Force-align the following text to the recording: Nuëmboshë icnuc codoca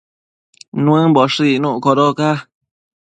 Nuëmboshë 0.83 1.45
icnuc 1.51 1.77
codoca 1.87 2.31